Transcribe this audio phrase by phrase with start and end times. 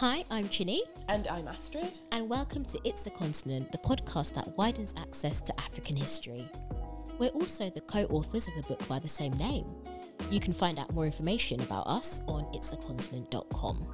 [0.00, 1.98] Hi, I'm Chinny, And I'm Astrid.
[2.10, 6.48] and welcome to It's the Continent, the podcast that widens access to African history.
[7.18, 9.66] We're also the co authors of the book by the same name.
[10.30, 13.86] You can find out more information about us on itsthecontinent.com.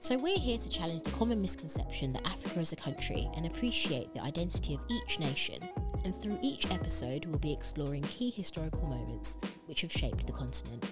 [0.00, 4.14] So, we're here to challenge the common misconception that Africa is a country and appreciate
[4.14, 5.60] the identity of each nation.
[6.04, 9.36] And through each episode, we'll be exploring key historical moments
[9.66, 10.86] which have shaped the continent.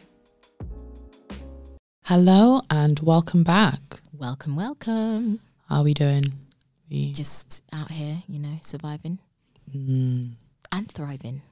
[2.05, 3.96] Hello and welcome back.
[4.19, 5.41] Welcome, welcome.
[5.69, 6.25] How are we doing?
[6.91, 9.19] We, Just out here, you know, surviving
[9.75, 10.33] Mm.
[10.73, 11.43] and thriving.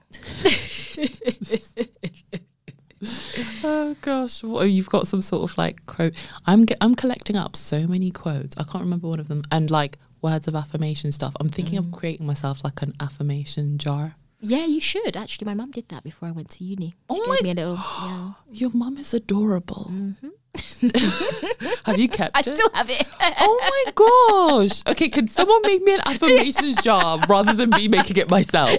[3.63, 6.15] Oh gosh, what, you've got some sort of like quote.
[6.47, 8.57] I'm I'm collecting up so many quotes.
[8.57, 9.43] I can't remember one of them.
[9.53, 11.35] And like words of affirmation stuff.
[11.39, 14.15] I'm thinking of creating myself like an affirmation jar.
[14.41, 15.19] Yeah, you should.
[15.19, 16.91] Actually, my mum did that before I went to uni.
[16.91, 17.75] She Oh my- me a little.
[18.03, 18.33] Yeah.
[18.51, 19.91] Your mum is adorable.
[21.85, 22.47] Have you kept I it?
[22.47, 23.07] still have it.
[23.41, 23.93] Oh my
[24.61, 24.83] gosh.
[24.87, 28.71] Okay, can someone make me an affirmations jar rather than me making it myself?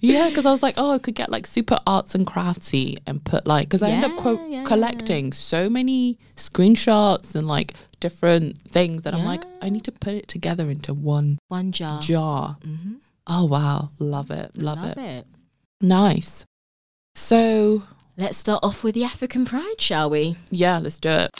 [0.00, 3.22] Yeah, because I was like, oh, I could get like super arts and craftsy and
[3.24, 4.64] put like, because I end up Yeah, quote yeah.
[4.64, 10.14] collecting so many screenshots and like different things that I'm like, I need to put
[10.14, 12.00] it together into one One jar.
[12.00, 12.56] jar.
[12.60, 12.94] Mm-hmm.
[13.26, 13.90] Oh, wow.
[13.98, 14.50] Love it.
[14.56, 14.98] Love, Love it.
[14.98, 15.26] it.
[15.80, 16.44] Nice.
[17.14, 17.82] So,
[18.16, 20.36] Let's start off with the African Pride, shall we?
[20.50, 21.30] yeah, let's do it.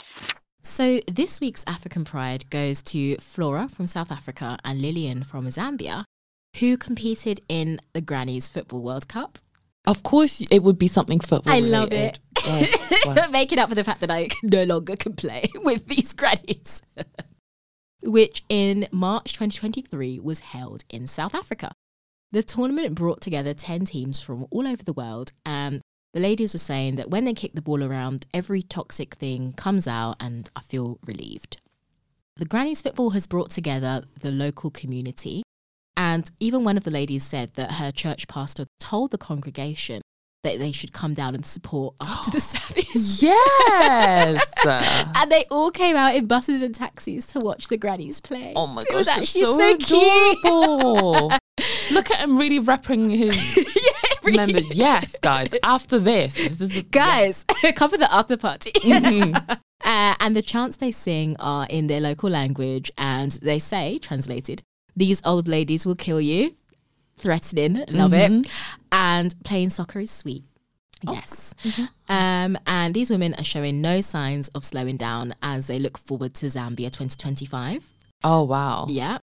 [0.61, 6.03] So, this week's African Pride goes to Flora from South Africa and Lillian from Zambia,
[6.59, 9.39] who competed in the Grannies Football World Cup.
[9.87, 11.53] Of course, it would be something football.
[11.53, 12.19] I love related.
[12.45, 12.67] Oh,
[13.05, 13.27] wow.
[13.31, 16.81] Making up for the fact that I no longer can play with these grannies.
[18.03, 21.71] Which in March 2023 was held in South Africa.
[22.33, 25.81] The tournament brought together 10 teams from all over the world, and
[26.15, 29.85] the ladies were saying that when they kick the ball around, every toxic thing comes
[29.85, 31.57] out, and I feel relieved.
[32.37, 35.43] The Grannies Football has brought together the local community,
[35.97, 40.01] and even one of the ladies said that her church pastor told the congregation
[40.43, 43.21] that they should come down and support after the service.
[43.21, 44.41] Yes.
[45.15, 48.53] And they all came out in buses and taxis to watch the grannies play.
[48.55, 50.37] Oh my It gosh, was actually so, so cute.
[50.45, 51.31] adorable.
[51.91, 53.35] Look at him really repping his.
[54.33, 54.73] members.
[54.75, 55.53] Yes, guys.
[55.63, 58.71] After this, this is Guys, come for the after party.
[58.85, 59.59] Mhm.
[59.83, 64.63] Uh, and the chants they sing are in their local language, and they say, translated,
[64.95, 66.55] "These old ladies will kill you."
[67.19, 68.47] Threatening, love it.
[68.91, 70.43] And playing soccer is sweet.
[71.03, 71.53] Yes.
[72.09, 76.33] Um, and these women are showing no signs of slowing down as they look forward
[76.35, 77.85] to Zambia 2025.
[78.23, 78.87] Oh wow.
[78.89, 79.19] Yeah.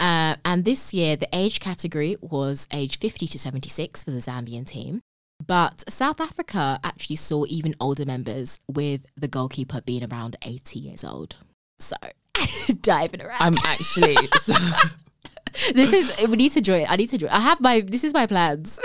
[0.00, 4.66] Uh, and this year, the age category was age 50 to 76 for the Zambian
[4.66, 5.00] team.
[5.44, 11.04] But South Africa actually saw even older members, with the goalkeeper being around 80 years
[11.04, 11.36] old.
[11.78, 11.96] So,
[12.80, 13.40] diving around.
[13.40, 14.16] I'm actually.
[15.74, 16.86] this is, we need to join.
[16.88, 17.30] I need to join.
[17.30, 18.78] I have my, this is my plans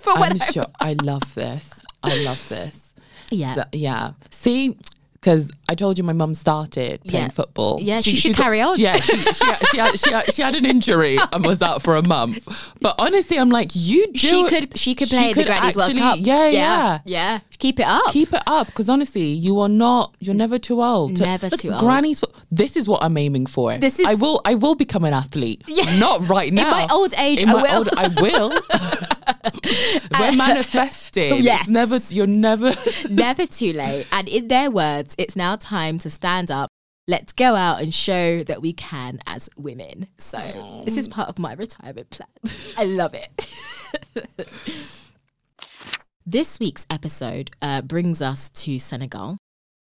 [0.00, 0.66] for when I'm I- sure.
[0.80, 1.82] I love this.
[2.02, 2.92] I love this.
[3.30, 3.64] Yeah.
[3.72, 4.12] Yeah.
[4.30, 4.76] See,
[5.24, 7.30] because I told you my mum started playing Yeah.
[7.30, 7.78] football.
[7.80, 8.78] Yeah, she should got- carry on.
[8.78, 11.80] Yeah, she, she, had- she, had, she, had, she had an injury and was out
[11.80, 12.46] for a month.
[12.82, 14.18] But honestly, I'm like, you do.
[14.18, 16.18] she could, she could she play the could Granny's World actually- Cup.
[16.20, 16.98] yeah, yeah.
[17.06, 17.38] Yeah.
[17.58, 18.12] Keep it up.
[18.12, 21.60] keep it up because honestly you are not you're never too old To- Never look,
[21.60, 21.80] too old.
[21.80, 25.14] granny's this is what i'm aiming for This is- i will i will become an
[25.14, 25.98] athlete Yeah.
[25.98, 27.78] not right now In my old age, In I my will.
[27.78, 28.52] old- i will
[30.18, 31.60] we're manifesting Yes.
[31.62, 32.74] it's never you're never
[33.08, 34.06] Never too late.
[34.12, 36.68] And in their words, it's now time to stand up.
[37.06, 40.06] Let's go out and show that we can as women.
[40.18, 40.38] So,
[40.84, 42.28] this is part of my retirement plan.
[42.78, 43.52] I love it.
[46.26, 49.36] this week's episode uh, brings us to Senegal,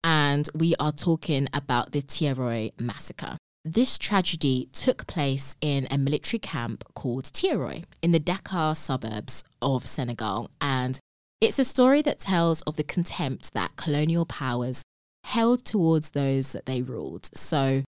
[0.04, 3.36] and we are talking about the Thiaroye massacre.
[3.74, 9.84] This tragedy took place in a military camp called Thiaroye in the Dakar suburbs of
[9.84, 10.98] Senegal, and
[11.42, 14.82] it's a story that tells of the contempt that colonial powers
[15.24, 17.28] held towards those that they ruled.
[17.36, 17.84] So,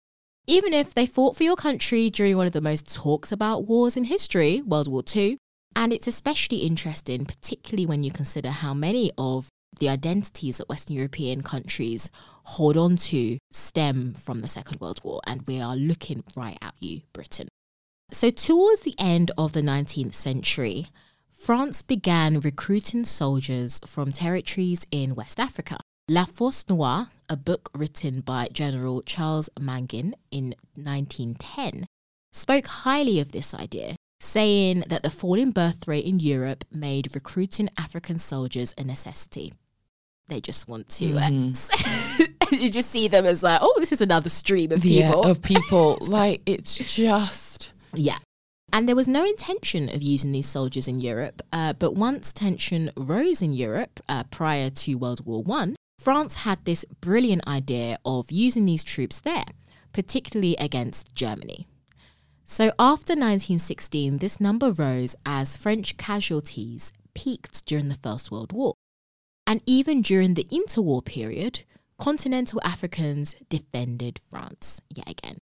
[0.47, 3.97] even if they fought for your country during one of the most talked about wars
[3.97, 5.37] in history, World War II,
[5.75, 9.49] and it's especially interesting, particularly when you consider how many of
[9.79, 12.09] the identities that Western European countries
[12.43, 16.75] hold on to stem from the Second World War, and we are looking right at
[16.79, 17.47] you, Britain.
[18.11, 20.87] So, towards the end of the 19th century,
[21.37, 25.77] France began recruiting soldiers from territories in West Africa.
[26.07, 31.87] La Force Noire, a book written by General Charles Mangin in 1910,
[32.31, 37.69] spoke highly of this idea, saying that the falling birth rate in Europe made recruiting
[37.77, 39.53] African soldiers a necessity.
[40.27, 41.29] They just want to uh,
[42.51, 45.23] you just see them as like, oh, this is another stream of Yeah, people.
[45.23, 45.97] of people.
[46.07, 48.17] like it's just Yeah.
[48.73, 52.91] And there was no intention of using these soldiers in Europe, uh, but once tension
[52.97, 58.31] rose in Europe uh, prior to World War One, France had this brilliant idea of
[58.31, 59.45] using these troops there,
[59.93, 61.67] particularly against Germany.
[62.43, 68.73] So after 1916, this number rose as French casualties peaked during the First World War.
[69.47, 71.63] And even during the interwar period,
[71.97, 75.37] continental Africans defended France yet again.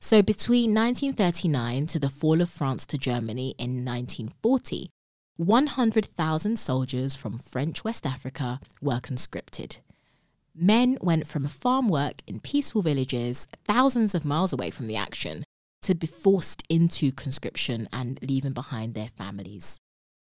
[0.00, 4.90] So between 1939 to the fall of France to Germany in 1940,
[5.36, 9.78] 100,000 soldiers from French West Africa were conscripted.
[10.54, 15.42] Men went from farm work in peaceful villages thousands of miles away from the action
[15.82, 19.80] to be forced into conscription and leaving behind their families.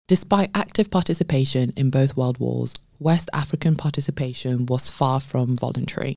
[0.10, 6.16] Despite active participation in both world wars, West African participation was far from voluntary,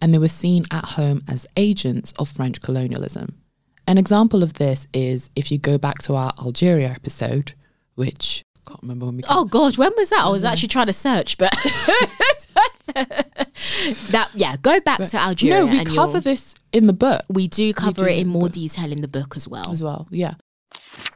[0.00, 3.38] and they were seen at home as agents of French colonialism.
[3.86, 7.52] An example of this is if you go back to our Algeria episode,
[7.96, 10.24] which I can't remember when we Oh God, when was that?
[10.24, 11.52] I was actually trying to search, but
[12.94, 15.58] that yeah, go back to Algeria.
[15.58, 18.28] No, we and cover this in the book We do cover do it in in
[18.28, 18.52] more book.
[18.52, 19.70] detail in the book as well.
[19.70, 20.08] as well.
[20.10, 20.32] Yeah.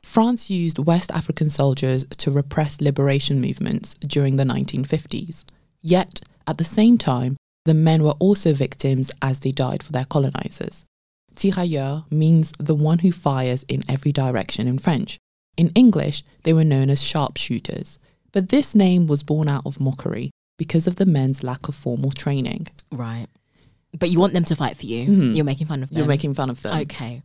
[0.08, 5.44] France used West African soldiers to repress liberation movements during the 1950s.
[5.82, 10.06] Yet, at the same time, the men were also victims as they died for their
[10.06, 10.86] colonizers.
[11.36, 15.18] Tirailleur means the one who fires in every direction in French.
[15.58, 17.98] In English, they were known as sharpshooters,
[18.32, 22.12] but this name was born out of mockery because of the men's lack of formal
[22.12, 22.66] training.
[22.90, 23.26] Right.
[23.98, 25.06] But you want them to fight for you.
[25.06, 25.36] Mhm.
[25.36, 25.98] You're making fun of them.
[25.98, 27.22] You're making fun of them, Okay.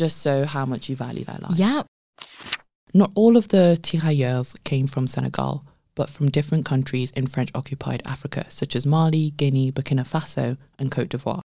[0.00, 1.58] Just so how much you value their life.
[1.58, 1.82] Yeah.
[2.94, 5.62] Not all of the tirailleurs came from Senegal,
[5.94, 10.90] but from different countries in French occupied Africa, such as Mali, Guinea, Burkina Faso, and
[10.90, 11.42] Cote d'Ivoire.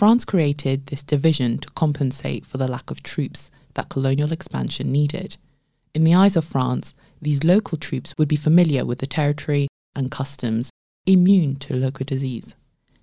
[0.00, 5.36] France created this division to compensate for the lack of troops that colonial expansion needed.
[5.94, 10.10] In the eyes of France, these local troops would be familiar with the territory and
[10.10, 10.70] customs,
[11.06, 12.56] immune to local disease.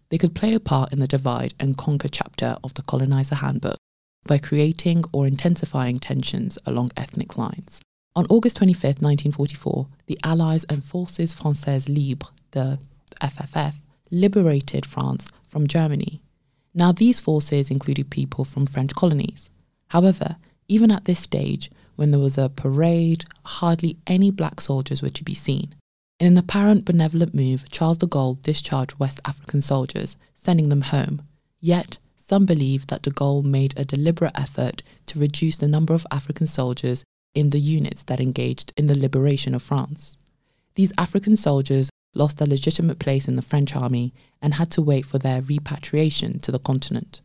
[0.10, 3.78] They could play a part in the divide and conquer chapter of the colonizer handbook
[4.28, 7.82] by creating or intensifying tensions along ethnic lines.
[8.16, 12.80] On August 25, 1944, the Allies and Forces Françaises Libres, the
[13.22, 13.76] FFF,
[14.12, 16.22] liberated France from Germany.
[16.74, 19.50] Now, these forces included people from French colonies.
[19.90, 20.38] However,
[20.68, 25.24] even at this stage, when there was a parade, hardly any black soldiers were to
[25.24, 25.74] be seen.
[26.20, 31.22] In an apparent benevolent move, Charles de Gaulle discharged West African soldiers, sending them home.
[31.60, 36.06] Yet, some believe that de Gaulle made a deliberate effort to reduce the number of
[36.12, 40.18] African soldiers in the units that engaged in the liberation of France.
[40.76, 45.06] These African soldiers lost their legitimate place in the French army and had to wait
[45.06, 47.22] for their repatriation to the continent.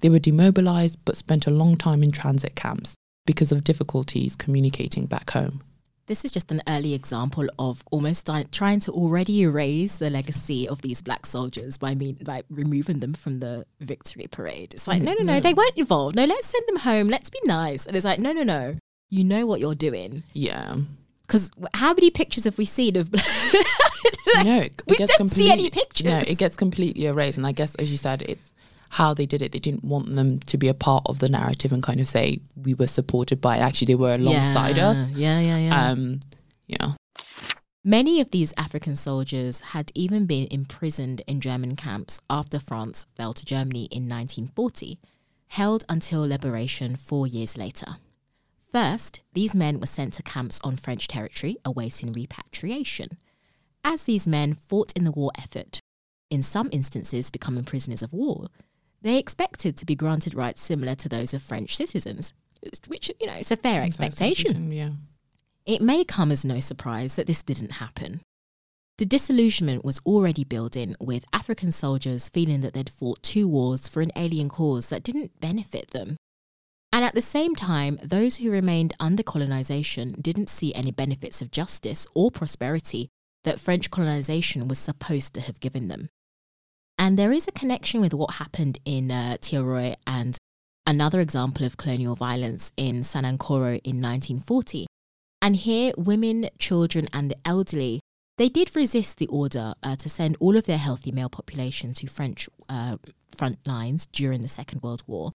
[0.00, 2.94] They were demobilized but spent a long time in transit camps
[3.26, 5.62] because of difficulties communicating back home.
[6.08, 10.80] This is just an early example of almost trying to already erase the legacy of
[10.80, 14.72] these black soldiers by mean by removing them from the victory parade.
[14.72, 15.40] It's like, mm, no, no, no, no.
[15.40, 16.16] they weren't involved.
[16.16, 17.08] No, let's send them home.
[17.08, 17.84] Let's be nice.
[17.84, 18.76] And it's like, no, no, no.
[19.10, 20.22] You know what you're doing.
[20.32, 20.76] Yeah.
[21.26, 23.10] Because how many pictures have we seen of?
[23.12, 24.44] black?
[24.44, 26.06] No, we don't see any pictures.
[26.06, 27.36] No, it gets completely erased.
[27.36, 28.50] And I guess, as you said, it's
[28.90, 29.52] how they did it.
[29.52, 32.40] They didn't want them to be a part of the narrative and kind of say
[32.56, 33.58] we were supported by.
[33.58, 35.10] Actually, they were alongside yeah, us.
[35.12, 35.90] Yeah, yeah, yeah.
[35.90, 36.20] Um,
[36.66, 36.92] yeah.
[37.84, 43.32] Many of these African soldiers had even been imprisoned in German camps after France fell
[43.32, 44.98] to Germany in 1940,
[45.48, 47.96] held until liberation four years later.
[48.70, 53.10] First, these men were sent to camps on French territory awaiting repatriation.
[53.82, 55.80] As these men fought in the war effort,
[56.30, 58.48] in some instances becoming prisoners of war,
[59.02, 62.32] they expected to be granted rights similar to those of French citizens,
[62.86, 64.72] which, you know, it's a fair expectation.
[64.72, 64.90] Yeah.
[65.66, 68.22] It may come as no surprise that this didn't happen.
[68.96, 74.00] The disillusionment was already building, with African soldiers feeling that they'd fought two wars for
[74.00, 76.16] an alien cause that didn't benefit them.
[76.92, 81.52] And at the same time, those who remained under colonization didn't see any benefits of
[81.52, 83.08] justice or prosperity
[83.44, 86.08] that French colonization was supposed to have given them.
[86.98, 90.36] And there is a connection with what happened in uh, Thiaroye and
[90.84, 94.86] another example of colonial violence in Sanankoro in 1940.
[95.40, 98.00] And here, women, children, and the elderly,
[98.36, 102.08] they did resist the order uh, to send all of their healthy male population to
[102.08, 102.96] French uh,
[103.36, 105.32] front lines during the Second World War.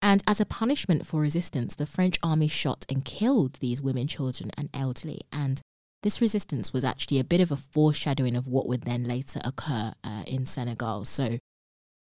[0.00, 4.50] And as a punishment for resistance, the French army shot and killed these women, children,
[4.56, 5.22] and elderly.
[5.32, 5.60] And
[6.06, 9.92] this resistance was actually a bit of a foreshadowing of what would then later occur
[10.04, 11.04] uh, in Senegal.
[11.04, 11.38] So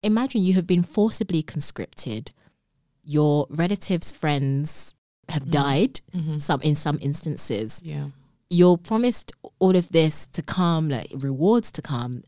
[0.03, 2.31] imagine you have been forcibly conscripted,
[3.03, 4.93] your relatives, friends
[5.29, 5.51] have Mm.
[5.51, 6.39] died, Mhm.
[6.39, 7.81] some in some instances.
[7.83, 8.09] Yeah.
[8.51, 12.21] You're promised all of this to come, like rewards to come,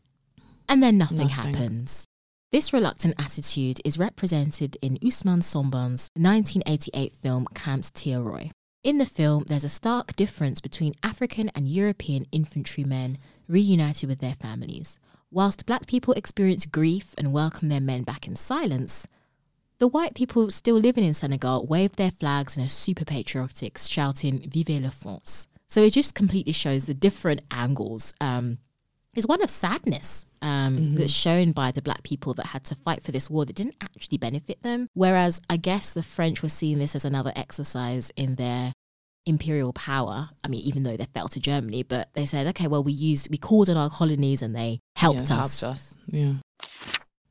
[0.68, 1.54] and then nothing, Nothing.
[1.54, 2.06] happens.
[2.50, 8.50] This reluctant attitude is represented in Ousmane Sembene's 1988 film Camps Thiaroye.
[8.84, 13.18] In the film, there's a stark difference between African and European infantrymen
[13.48, 15.00] reunited with their families.
[15.32, 19.08] Whilst black people experience grief and welcome their men back in silence,
[19.78, 24.48] the white people still living in Senegal wave their flags and are super patriotic, shouting
[24.48, 25.48] Vive la France.
[25.66, 28.14] So it just completely shows the different angles.
[28.20, 28.58] Um,
[29.18, 33.02] it's one of sadness um, that's shown by the black people that had to fight
[33.02, 34.86] for this war that didn't actually benefit them.
[34.94, 38.72] Whereas I guess the French were seeing this as another exercise in their
[39.26, 40.30] imperial power.
[40.44, 43.28] I mean, even though they fell to Germany, but they said, okay, well, we used,
[43.28, 45.60] we called on our colonies and they helped Yeah, us.
[45.60, 45.94] Helped us.
[46.06, 46.34] Yeah.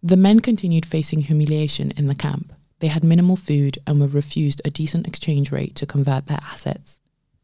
[0.04, 2.52] The men continued facing humiliation in the camp.
[2.80, 7.00] They had minimal food and were refused a decent exchange rate to convert their assets.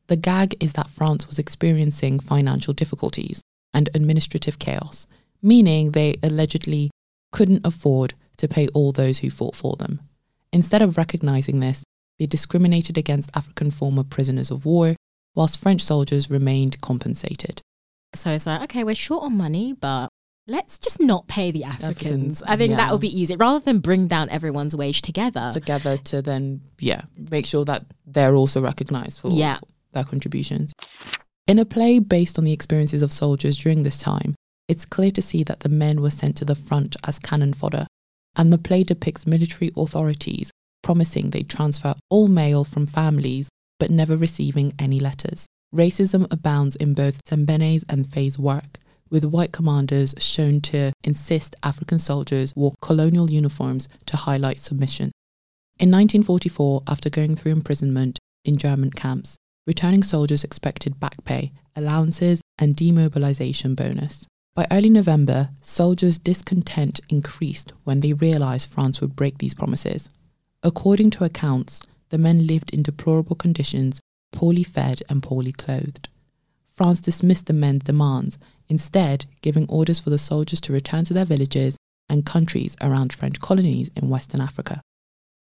[0.08, 3.42] The gag is that France was experiencing financial difficulties
[3.74, 5.08] and administrative chaos,
[5.42, 6.90] meaning they allegedly
[7.32, 10.02] couldn't afford to pay all those who fought for them.
[10.52, 11.84] Instead of recognizing this,
[12.20, 14.96] they discriminated against African former prisoners of war,
[15.36, 17.62] whilst French soldiers remained compensated.
[18.16, 20.10] So it's like, okay, we're short on money, but
[20.46, 21.98] let's just not pay the Africans.
[21.98, 25.50] Africans, I think that would be easy rather than bring down everyone's wage together.
[25.54, 29.58] together to then yeah make sure that they're also recognized for Yeah.
[29.94, 30.74] their contributions
[31.48, 34.36] in a play based on the experiences of soldiers during this time
[34.68, 37.86] it's clear to see that the men were sent to the front as cannon fodder
[38.36, 44.16] and the play depicts military authorities promising they'd transfer all mail from families but never
[44.16, 48.78] receiving any letters racism abounds in both Sembene's and Faye's work
[49.14, 55.12] with white commanders shown to insist African soldiers wore colonial uniforms to highlight submission.
[55.80, 62.42] In 1944, after going through imprisonment in German camps, returning soldiers expected back pay, allowances,
[62.58, 64.26] and demobilization bonus.
[64.56, 70.10] By early November, soldiers' discontent increased when they realized France would break these promises.
[70.62, 74.00] According to accounts, the men lived in deplorable conditions,
[74.32, 76.10] poorly fed and poorly clothed.
[76.68, 81.26] France dismissed the men's demands, instead, giving orders for the soldiers to return to their
[81.26, 81.76] villages
[82.08, 84.82] and countries around French colonies in Western Africa.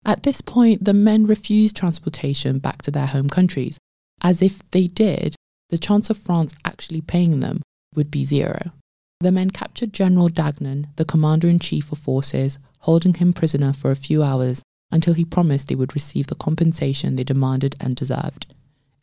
[0.05, 3.77] At this point, the men refused transportation back to their home countries,
[4.21, 5.35] as if they did,
[5.69, 7.61] the chance of France actually paying them
[7.95, 8.71] would be zero.
[9.19, 13.91] The men captured General Dagnan, the commander in chief of forces, holding him prisoner for
[13.91, 18.53] a few hours until he promised they would receive the compensation they demanded and deserved.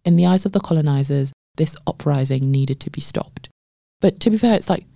[0.05, 3.49] In the eyes of the colonizers, this uprising needed to be stopped.
[4.01, 4.87] But to be fair, it's like,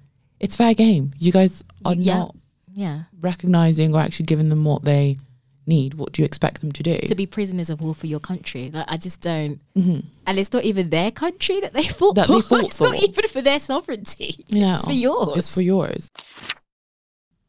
[0.40, 1.12] it's fair game.
[1.18, 2.18] You guys are Yeah.
[2.18, 2.36] not
[2.74, 3.02] yeah.
[3.20, 5.16] recognizing or actually giving them what they
[5.66, 5.94] need.
[5.94, 6.98] What do you expect them to do?
[6.98, 8.70] To be prisoners of war for your country.
[8.72, 9.60] Like, I just don't.
[9.74, 10.04] Mhm.
[10.26, 12.34] And it's not even their country that they fought That for.
[12.36, 14.44] they fought it's not even for their sovereignty.
[14.48, 15.36] You know, it's for yours.
[15.38, 16.08] It's for yours.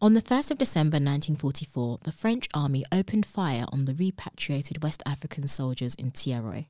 [0.02, 5.02] On the 1st of December 1944, the French army opened fire on the repatriated West
[5.06, 6.66] African soldiers in Thiaroye.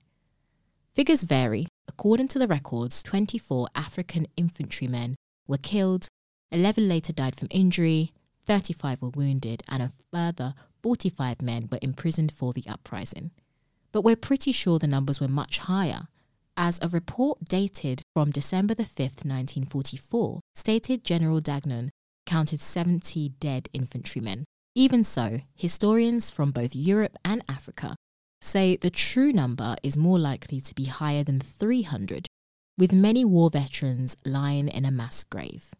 [0.93, 1.65] Figures vary.
[1.87, 5.15] According to the records, 24 African infantrymen
[5.47, 6.07] were killed,
[6.51, 8.11] 11 later died from injury,
[8.45, 10.53] 35 were wounded, and a further
[10.83, 13.31] 45 men were imprisoned for the uprising.
[13.91, 16.07] But we're pretty sure the numbers were much higher,
[16.55, 21.89] as a report dated from December the 5th, 1944, stated General Dagnan
[22.25, 24.45] counted 70 dead infantrymen.
[24.75, 27.95] Even so, historians from both Europe and Africa
[28.41, 32.27] say the true number is more likely to be higher than 300,
[32.77, 35.73] with many war veterans lying in a mass grave.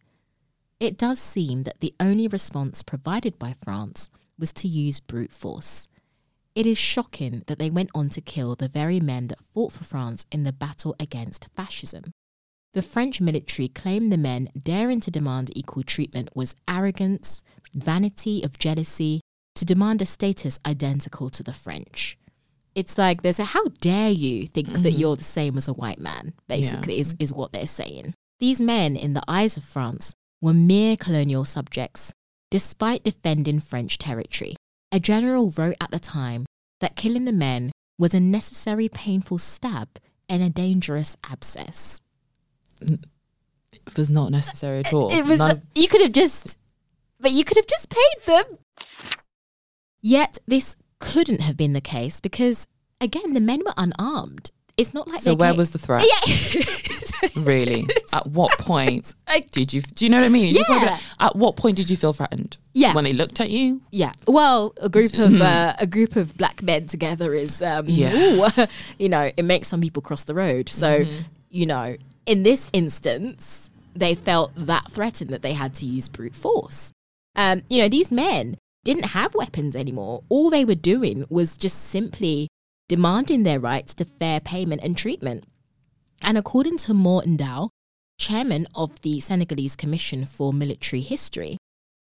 [0.80, 5.88] It does seem that the only response provided by France was to use brute force.
[6.54, 9.84] It is shocking that they went on to kill the very men that fought for
[9.84, 12.04] France in the battle against fascism.
[12.74, 18.58] The French military claimed the men daring to demand equal treatment was arrogance, vanity of
[18.58, 19.20] jealousy,
[19.56, 22.18] to demand a status identical to the French.
[22.74, 24.98] It's like there's a how dare you think that Mhm.
[24.98, 27.00] you're the same as a white man, basically, Yeah.
[27.02, 28.14] is, is what they're saying.
[28.40, 32.12] These men, in the eyes of France, were mere colonial subjects,
[32.50, 34.56] despite defending French territory.
[34.92, 36.46] A general wrote at the time
[36.80, 39.88] that killing the men was a necessary painful stab
[40.28, 42.00] and a dangerous abscess.
[42.80, 45.12] It was not necessary at all.
[45.14, 46.58] It was None you could have just
[47.20, 48.44] but you could have just paid them.
[50.00, 52.66] Yet this couldn't have been the case because
[53.00, 54.50] again the men were unarmed.
[54.76, 56.04] It's not like So where came- was the threat?
[56.04, 56.62] yeah.
[57.36, 57.86] Really?
[58.12, 59.14] At what point
[59.50, 59.80] did you?
[59.80, 60.46] Do you know what I mean?
[60.46, 60.92] You just wanna be Yeah.
[60.92, 62.58] like, at what point did you feel threatened?
[62.74, 62.92] Yeah.
[62.94, 63.80] When they looked at you.
[63.90, 64.12] Yeah.
[64.28, 68.14] Well, a group of uh, a group of black men together is, um, Yeah.
[68.14, 68.46] ooh,
[68.98, 70.68] you know, it makes some people cross the road.
[70.68, 71.04] So,
[71.50, 76.34] you know, in this instance, they felt that threatened that they had to use brute
[76.36, 76.92] force.
[77.36, 80.22] Um, you know, these men didn't have weapons anymore.
[80.28, 82.48] All they were doing was just simply
[82.88, 85.44] demanding their rights to fair payment and treatment.
[86.22, 87.70] And according to Morton Dow,
[88.18, 91.58] chairman of the Senegalese Commission for Military History,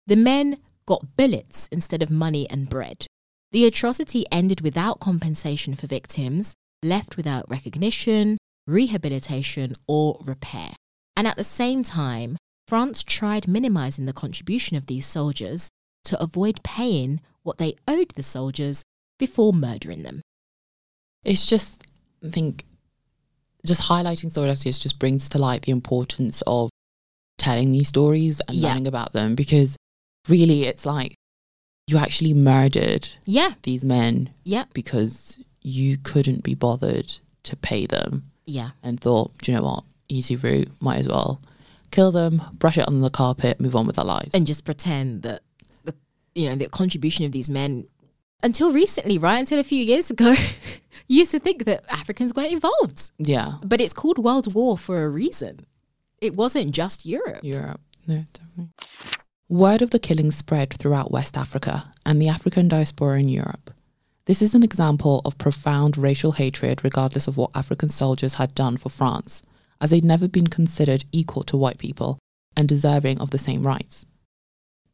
[0.07, 3.07] the men got billets instead of money and bread.
[3.53, 10.73] The atrocity ended without compensation for victims, left without recognition, rehabilitation, or repair.
[11.17, 12.37] And at the same time,
[12.67, 15.69] France tried minimizing the contribution of these soldiers
[16.05, 18.83] to avoid paying what they owed the soldiers
[19.19, 20.23] before murdering them.
[21.25, 21.85] It's just,
[22.25, 22.65] I think,
[23.67, 26.71] just highlighting solidarity just brings to light the importance of
[27.39, 28.69] telling these stories and Yeah.
[28.69, 29.77] learning about them because
[30.29, 31.15] really it's like
[31.87, 38.31] you actually murdered Yeah, these men yeah, because you couldn't be bothered to pay them
[38.47, 41.41] yeah, and thought, do you know what, easy route, might as well
[41.91, 44.31] kill them, brush it under the carpet, move on with our lives.
[44.35, 45.43] and just pretend that
[45.85, 45.95] the
[46.35, 47.87] you know the contribution of these men
[48.43, 50.35] until recently, right until a few years ago,
[51.09, 53.11] you used to think that Africans weren't involved.
[53.19, 55.67] yeah, But it's called World War for a reason.
[56.21, 57.41] It wasn't just Europe.
[57.43, 57.81] Europe.
[58.07, 58.69] No, definitely.
[59.49, 63.73] Word of the killing spread throughout West Africa and the African diaspora in Europe.
[64.27, 68.77] This is an example of profound racial hatred, regardless of what African soldiers had done
[68.77, 69.43] for France,
[69.81, 72.19] as they'd never been considered equal to white people
[72.57, 74.07] and deserving of the same rights.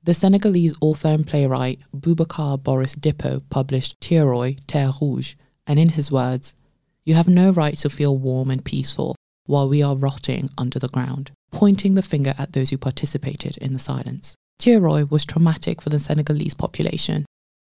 [0.07, 5.35] The Senegalese author and playwright Boubacar Boris Diop published Thiaroye, Terre Rouge,
[5.67, 6.55] and in his words,
[7.03, 10.87] You have no right to feel warm and peaceful while we are rotting under the
[10.87, 14.37] ground, pointing the finger at those who participated in the silence.
[14.61, 17.27] Thiaroye was traumatic for the Senegalese population.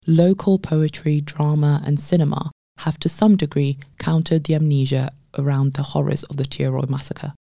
[0.07, 6.23] Local poetry, drama, and cinema have to some degree countered the amnesia around the horrors
[6.23, 7.35] of the Thiaroye massacre.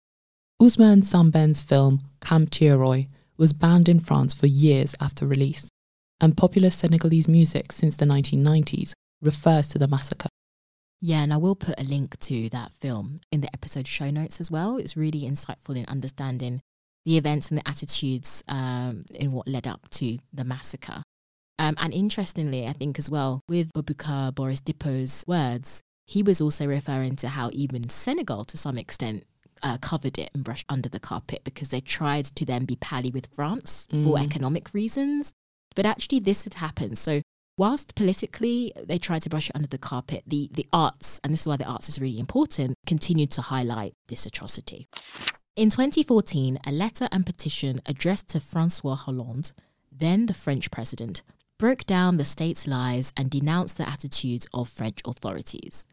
[0.61, 3.07] Ousmane Sembene's film Camp Thiaroye
[3.41, 5.71] was banned in France for years after release,
[6.21, 10.29] and popular Senegalese music since the 1990s refers to the massacre.
[11.01, 14.41] Yeah, and I will put a link to that film in the episode show notes
[14.41, 14.77] as well.
[14.77, 16.61] It's really insightful in understanding
[17.07, 21.03] the events and the attitudes um, in what led up to the massacre.
[21.59, 26.67] Um, and interestingly, I think as well, with Boubacar Boris Diop's words, he was also
[26.67, 29.25] referring to how even Senegal, to some extent,
[29.63, 33.11] uh, covered it and brushed under the carpet because they tried to then be pally
[33.11, 34.25] with France for Mm.
[34.25, 35.33] economic reasons.
[35.75, 36.99] But actually, this had happened.
[36.99, 37.23] So
[37.57, 41.43] whilst politically they tried to brush it under the carpet, the, the arts, and this
[41.43, 44.89] is why the arts is really important, continued to highlight this atrocity.
[45.57, 49.53] In 2014, a letter and petition addressed to Francois Hollande,
[49.93, 51.23] then the French president,
[51.59, 55.85] broke down the state's lies and denounced the attitudes of French authorities.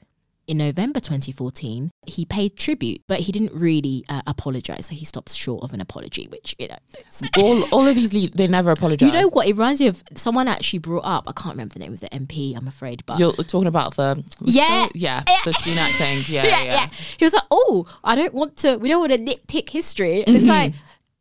[0.47, 4.85] In November 2014, he paid tribute, but he didn't really uh, apologize.
[4.85, 8.13] So he stopped short of an apology, which, you know, it's, all, all of these,
[8.13, 9.05] lead, they never apologize.
[9.07, 9.45] you know what?
[9.45, 11.25] It reminds me of someone actually brought up.
[11.27, 12.55] I can't remember the name of the MP.
[12.55, 14.87] I'm afraid, but You're talking about the Yeah.
[14.95, 15.37] yeah, Yeah.
[15.43, 16.23] the Sunak thing.
[16.33, 16.89] Yeah, yeah.
[17.17, 18.77] He was like, "Oh, I don't want to.
[18.77, 20.73] We don't want to nitpick history." And it's like,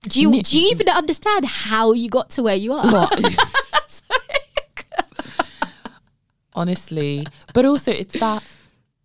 [0.03, 2.85] do you do you even understand how you got to where you are?
[6.55, 8.43] Honestly, but also it's that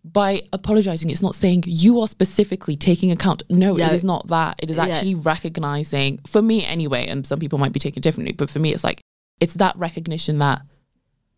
[0.04, 3.42] by apologizing, it's not saying you are specifically taking account.
[3.48, 3.86] No, No.
[3.86, 4.56] it is not that.
[4.58, 4.86] It is Yeah.
[4.86, 8.72] actually recognizing, for me anyway, and some people might be taking differently, but for me,
[8.74, 9.00] it's like
[9.40, 10.62] it's that recognition that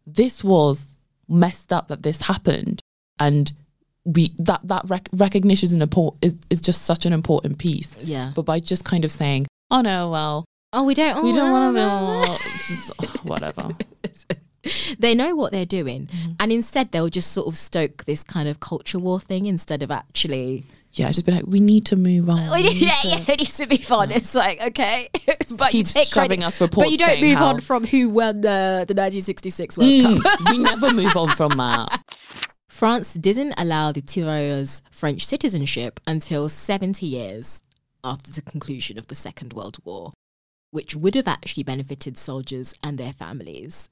[0.07, 0.95] this was
[1.29, 2.81] messed up that this happened,
[3.19, 3.53] and
[4.05, 7.97] we that that rec- recognition is an import is is just such an important piece.
[8.03, 8.33] Yeah.
[8.35, 11.23] But by just kind of saying, oh no, well, Oh, we don't.
[11.23, 12.25] we oh, don't want to no.
[12.67, 13.69] just, oh, whatever.
[15.05, 16.33] They know what they're doing, Mm-hmm.
[16.41, 19.91] and instead they'll just sort of stoke this kind of culture war thing instead of
[19.91, 20.65] actually.
[20.95, 22.39] Yeah, just be like, we need to move on.
[22.59, 24.11] Yeah, need yeah, to- it needs to be fun.
[24.13, 25.09] It's like okay,
[25.59, 28.09] but you keep take shoving us reports but you don't move how- on from who
[28.09, 30.41] won the the 1966 World Mm, Cup.
[30.51, 32.01] we never move on from that.
[32.69, 37.63] France didn't allow the Tirailleurs French citizenship until 70 years
[38.03, 40.13] after the conclusion of the Second World War,
[40.71, 43.89] which would have actually benefited soldiers and their families.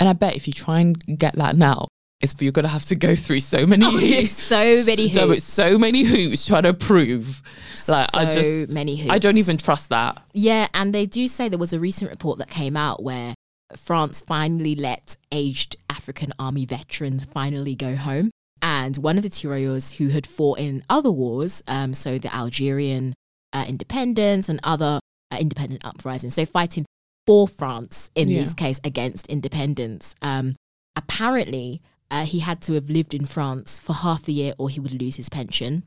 [0.00, 1.88] And I bet if you try and get that now,
[2.20, 4.56] it's you're gonna have to go through so many, Oh, so
[4.86, 5.44] many so, hoops.
[5.44, 7.42] so many hoops trying to prove.
[7.88, 10.22] Like I So just, many I don't even trust that.
[10.32, 13.34] Yeah, and they do say there was a recent report that came out where
[13.76, 18.30] France finally let aged African army veterans finally go home.
[18.62, 23.12] And one of the tirailleurs who had fought in other wars, um, so the Algerian
[23.52, 24.98] uh, independence and other
[25.30, 26.86] uh, independent uprisings, so fighting
[27.26, 28.40] for France in Yeah.
[28.40, 30.14] this case against independence.
[30.22, 30.54] Um,
[30.94, 34.80] apparently, uh, he had to have lived in France for half the year or he
[34.80, 35.84] would lose his pension.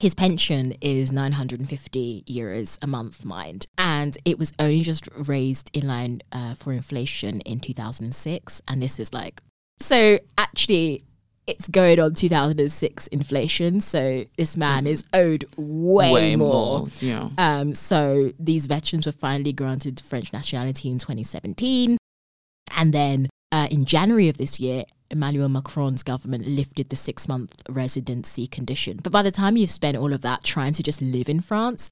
[0.00, 3.66] His pension is 950 euros a month, mind.
[3.76, 8.62] And it was only just raised in line uh, for inflation in 2006.
[8.68, 9.42] And this is like,
[9.80, 11.02] so actually,
[11.48, 13.80] it's going on 2006 inflation.
[13.80, 16.88] So this man is owed way, more.
[17.00, 17.30] Yeah.
[17.38, 21.96] Um, so these veterans were finally granted French nationality in 2017.
[22.76, 27.62] And then uh, in January of this year, Emmanuel Macron's government lifted the six month
[27.70, 29.00] residency condition.
[29.02, 31.90] But by the time you've spent all of that trying to just live in France,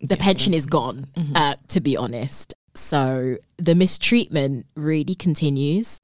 [0.00, 1.36] the Yeah, pension is gone, Mhm.
[1.36, 2.54] uh, to be honest.
[2.74, 5.98] So the mistreatment really continues.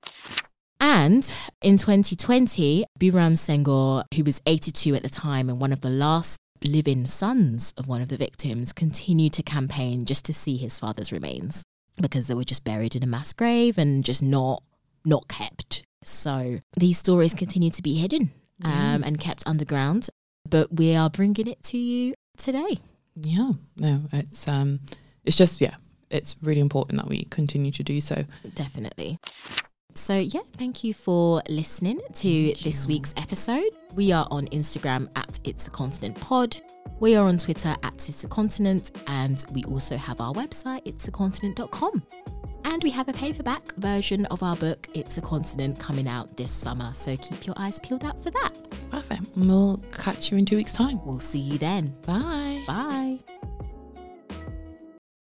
[0.80, 1.30] And
[1.62, 6.38] in 2020, Biram Senghor, who was 82 at the time and one of the last
[6.64, 11.12] living sons of one of the victims, continued to campaign just to see his father's
[11.12, 11.62] remains
[12.00, 14.62] because they were just buried in a mass grave and just not
[15.04, 15.82] not kept.
[16.04, 18.30] So these stories continue to be hidden
[18.64, 20.08] um, and kept underground,
[20.48, 22.78] but we are bringing it to you today.
[23.16, 23.52] Yeah.
[23.80, 24.80] No, it's um,
[25.24, 25.76] it's just yeah,
[26.10, 28.24] it's really important that we continue to do so.
[28.54, 29.18] Definitely.
[29.98, 32.94] So, yeah, thank you for listening to Thank this you.
[32.94, 33.70] week's episode.
[33.94, 36.56] We are on Instagram at It's a Continent Pod.
[37.00, 38.92] We are on Twitter at It's a Continent.
[39.06, 42.02] And we also have our website, It's a it'sacontinent.com.
[42.64, 46.52] And we have a paperback version of our book, It's a Continent, coming out this
[46.52, 46.92] summer.
[46.94, 48.52] So keep your eyes peeled out for that.
[48.90, 49.36] Perfect.
[49.36, 51.04] And we'll catch you in two weeks' time.
[51.04, 51.94] We'll see you then.
[52.06, 52.62] Bye.
[52.66, 53.37] Bye.